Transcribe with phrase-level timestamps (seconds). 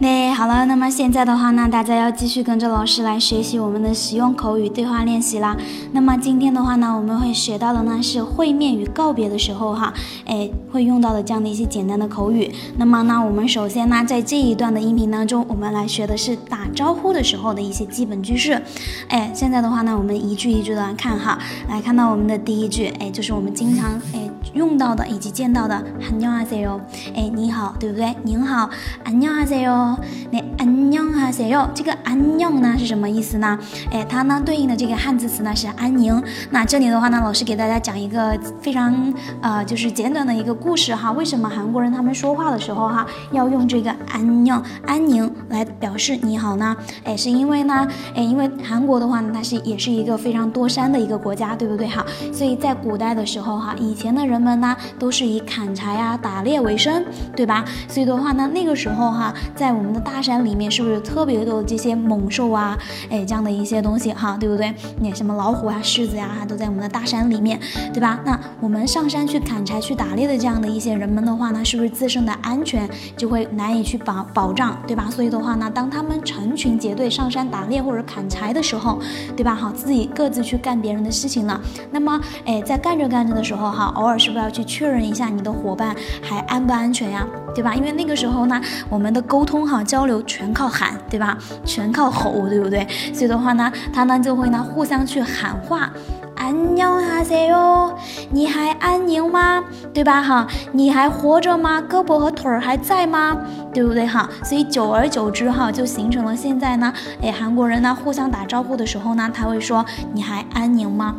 [0.00, 5.56] 那好了，那么现在的话呢，大家要继续跟着老师来学习我们的实用口语对话练习啦。
[5.90, 9.92] 那么今天的话呢，我们会学到的呢是会面与告别的时候哈，
[10.24, 12.48] 哎会用到的这样的一些简单的口语。
[12.76, 18.62] 那么呢，我们首先呢，在这一段的音频当中，我们来学的是打招呼的时候的一些基本句式。
[19.08, 21.36] 哎，现在的话呢，我们一句一句的来看哈，
[21.68, 26.79] 来看到我们的第一句，哎，就是我们经常哎用到的以及见到的안녕하세 요，
[27.15, 28.15] 哎你好，对不对？
[28.23, 28.69] 您好，
[29.03, 29.97] 안녕하세 요。
[30.31, 33.57] 那安宁哈塞哟，这个安宁呢是什么意思呢？
[33.91, 36.21] 哎，它呢对应的这个汉字词呢是安宁。
[36.51, 41.11] 那这里的话呢，老师给大家讲一个非常呃就是简短的一个故事哈。
[41.11, 44.53] 为什么韩国人他们说话的时候哈要用这个安宁
[44.85, 46.75] 安宁来表示你好呢？
[47.03, 52.05] 哎，是因为呢，哎，因为韩国的话呢，它是也是一个非常多山的一个国家，对不对哈？
[52.31, 57.64] 所以在古代的时候哈，以前的人 人们呢都是以砍柴啊、打猎为生，对吧？
[57.88, 62.78] 所以的话呢，那个时候哈，在我们的大山里面是不是特别多的这些猛兽啊？
[63.10, 64.72] 哎，这样的一些东西哈，对不对？
[65.00, 67.58] 那什么老虎啊、狮子呀，都在我们的大山里面，
[67.92, 68.20] 对吧？
[68.24, 75.08] 那我们上山去砍柴、去打猎的这样的一些人们的话呢，是不是自身的安全就会难以去保保障，对吧？
[75.10, 79.00] 所以的话呢，当他们成群结队上山打猎或者砍柴的时候，
[79.36, 79.52] 对吧？
[79.52, 81.60] 好，自己各自去干别人的事情了。
[81.90, 87.26] 那么，哎，在干着干着的时候哈，偶尔是是不是要去确认一下你的伙伴还安不安全呀？
[87.54, 87.74] 对吧？
[87.74, 88.60] 因为那个时候呢，
[88.90, 91.38] 我们的沟通哈交流全靠喊，对吧？
[91.64, 92.86] 全靠吼，对不对？
[93.14, 95.90] 所以的话呢，他呢就会呢互相去喊话，
[96.36, 97.90] 安녕哈塞哟，
[98.30, 99.64] 你还安宁吗？
[99.94, 100.22] 对吧？
[100.22, 101.80] 哈，你还活着吗？
[101.80, 103.34] 胳膊和腿儿还在吗？
[103.72, 104.06] 对不对？
[104.06, 106.92] 哈，所以久而久之哈，就形成了现在呢，
[107.22, 109.82] 哎，韩国人呢互相打招呼的时候呢，他会说
[110.12, 111.16] 你还安宁吗？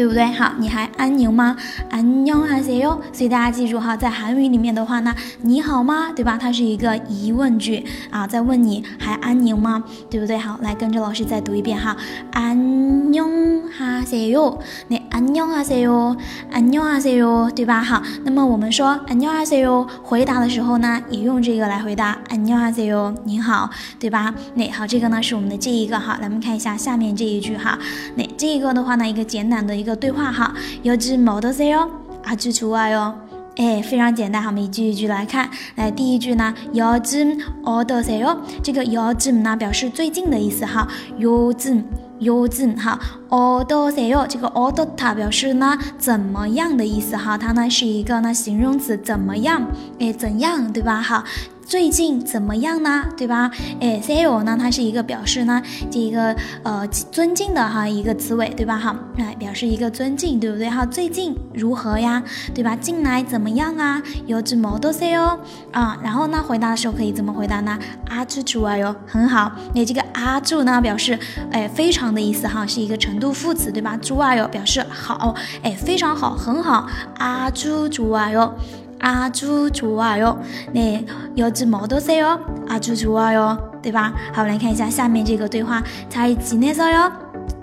[0.00, 0.24] 对不对？
[0.32, 1.54] 好，你还安宁吗？
[1.90, 2.98] 安宁哈塞哟。
[3.12, 6.10] 所以大家记住哈，在韩语里面的话呢，你好吗？
[6.16, 6.38] 对吧？
[6.40, 9.84] 它是一个疑问句啊，在问你还安宁吗？
[10.08, 10.38] 对不对？
[10.38, 11.94] 好，来跟着老师再读一遍哈，
[12.32, 14.58] 安宁哈塞哟。
[14.88, 16.16] 那安妞阿塞哟，
[16.50, 18.02] 安妞阿塞哟，对吧哈？
[18.24, 23.68] 那么我们说安妞阿塞哟，回答的时候呢，也用这个来回答安妞阿塞哟，您好，
[23.98, 24.32] 对吧？
[24.54, 27.78] 那好，这个呢是我们的这一个哈，咱们看一下下面这一句哈，
[28.14, 31.90] 那这一个的话呢，一个简短的一个对话哈，有只毛的塞哟，
[32.24, 33.12] 阿句除外哟。
[33.59, 35.49] 哎，非常简单，我们一句一句来看。
[35.75, 38.37] 来，第一句呢，요즘어떠세 요？
[38.61, 40.87] 这个요즘呢表示最近的意思哈，
[41.19, 42.99] 요즘요즘哈，
[43.29, 44.27] 어떠세 요？
[44.27, 49.65] 这个어떻다表示呢怎么样的意思哈，它呢是一个呢形容词，怎么样？
[49.99, 51.01] 哎，怎样，对吧？
[51.01, 51.23] 哈。
[51.70, 53.04] 最近怎么样呢？
[53.16, 53.48] 对吧？
[53.80, 58.76] 哎，say 我呢，它是一个表示呢，这一个呃尊敬的哈一个词尾，对吧？
[58.76, 60.68] 哈，来表示一个尊敬，对不对？
[60.68, 62.20] 哈，最近如何呀？
[62.52, 62.74] 对吧？
[62.74, 64.02] 近来怎么样啊？
[64.26, 65.38] 有只毛都 say 哦
[65.70, 67.78] 啊，然后呢，回答的时候可以怎么回答呢？
[68.08, 69.52] 阿朱主啊哟，很好。
[69.72, 71.16] 那这个阿朱呢，表示
[71.52, 73.96] 哎非常的意思哈，是一个程度副词，对吧？
[73.96, 76.88] 朱啊哟表示好，哎非常好，很好。
[77.18, 78.52] 阿朱主啊哟。
[78.99, 80.37] 阿朱좋아 요，
[80.73, 81.03] 那
[81.35, 82.39] 요즘어떠세 요？
[82.67, 84.13] 阿朱좋아 요， 对吧？
[84.33, 87.11] 好，我们来看一下下面这个对话，잘지내세 요？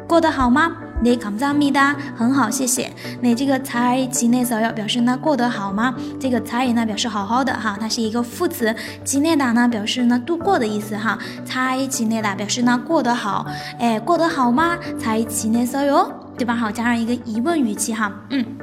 [0.07, 0.77] 过得好吗？
[1.03, 2.93] 네감사합니 다， 很好，谢谢。
[3.23, 5.93] 那这个잘지내세 요， 表示呢过得好吗？
[6.21, 8.73] 这个잘呢表示好好的哈，它是一个副词。
[9.05, 13.45] 지내다呢表示呢度过的意思哈，잘지내다表示呢过得好。
[13.81, 14.79] 哎，过得好吗？
[15.01, 16.55] 잘지내세 요， 对吧？
[16.55, 18.56] 好，加上一个疑问语气哈，嗯。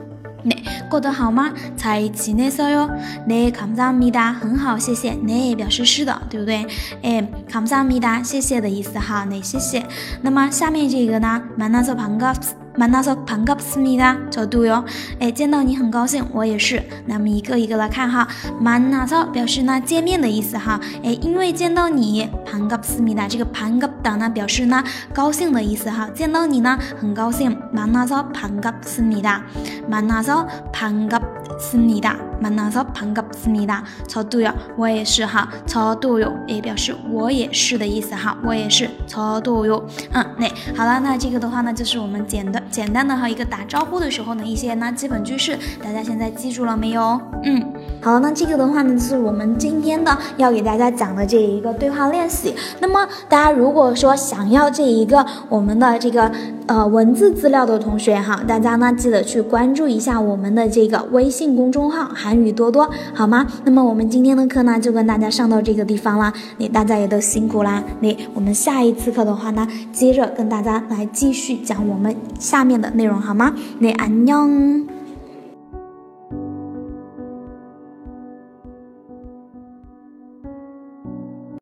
[0.44, 0.56] 那
[0.90, 1.52] 过得好吗？
[1.76, 2.90] 才几内色哟？
[3.26, 5.14] 那감사합니 다， 很好，谢谢。
[5.24, 6.66] 那表示是的，对不对？
[7.04, 9.26] 哎，감사합니 다， 谢谢的意思哈。
[9.30, 9.86] 那谢谢。
[10.22, 11.42] 那么下面这个呢？
[11.58, 12.36] 만나서반갑
[12.76, 14.86] 만나서반갑습니 다， 角度哟。
[15.20, 16.82] 哎，见到你很高兴，我也是。
[17.08, 18.28] 那么一个一个来看哈。
[18.62, 20.80] 만나서表示呢见面的意思哈。
[21.04, 24.81] 哎，因为见到你，반갑습니 다， 这个반갑다呢表示呢
[25.13, 26.10] 高兴的意思哈。
[26.13, 27.57] 见到你呢很高兴。
[27.74, 29.42] 만나서반갑습니 다，
[29.90, 33.84] 만나서 반갑습니 다， 만나서반갑습니 다。
[34.07, 35.50] 저도 요， 我也是哈。
[35.66, 38.38] 저도 요， 也表示我也是的意思哈。
[38.44, 38.90] 我也是。
[39.07, 47.19] 저도 요， 嗯，那好了，那这个的话呢，就是我们简短简单的哈一个打招呼的时候呢一些呢基本句式，大家现在记住了没有？
[47.44, 47.62] 嗯，
[48.01, 52.56] 好，那这个的话呢，就是我们今天的要给大家讲的这一个对话练习。
[52.80, 56.31] 那么大家如果说想要这一个我们的这个
[56.68, 62.32] 呃文字资料的同学哈，大家呢记得去关注一下我们的这个微信公众号韩。
[62.35, 63.47] 韩语多多，好吗？
[63.65, 73.55] 那么我们今天的课呢，就跟大家上到这个地方啦，那大家也都辛苦啦，那我们下一次课的话呢，接着跟大家来继续讲我们下面的内容，好吗？
[73.79, 74.85] 那安녕